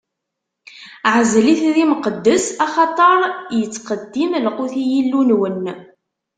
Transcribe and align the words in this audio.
Ɛezl-it 1.13 1.61
d 1.75 1.75
imqeddes, 1.83 2.45
axaṭer 2.65 3.19
ittqeddim 3.61 4.31
lqut 4.47 4.71
n 4.81 4.85
Yillu-nwen. 4.89 5.65